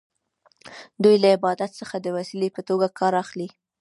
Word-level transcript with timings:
دوی 1.03 1.15
له 1.23 1.27
عبادت 1.35 1.71
څخه 1.79 1.95
د 1.99 2.07
وسیلې 2.17 2.49
په 2.55 2.61
توګه 2.69 2.87
کار 2.99 3.13
اخلي. 3.23 3.47